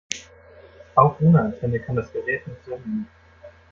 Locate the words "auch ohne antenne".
0.95-1.79